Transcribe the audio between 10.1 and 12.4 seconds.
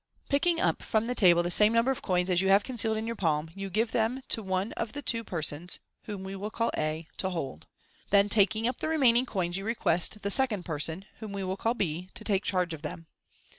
the second person (whom we will call B) to